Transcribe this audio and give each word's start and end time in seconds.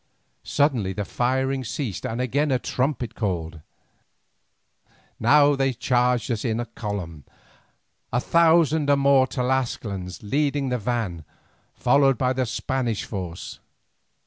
Suddenly 0.41 0.93
the 0.93 1.05
firing 1.05 1.63
ceased 1.63 2.07
and 2.07 2.19
again 2.19 2.49
a 2.49 2.57
trumpet 2.57 3.13
called. 3.13 3.61
Now 5.19 5.53
they 5.55 5.73
charged 5.73 6.31
us 6.31 6.43
in 6.43 6.65
column, 6.73 7.23
a 8.11 8.19
thousand 8.19 8.89
or 8.89 8.97
more 8.97 9.27
Tlascalans 9.27 10.23
leading 10.23 10.69
the 10.69 10.79
van, 10.79 11.23
followed 11.75 12.17
by 12.17 12.33
the 12.33 12.47
Spanish 12.47 13.03
force. 13.05 13.59